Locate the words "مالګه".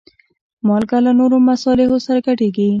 0.67-0.97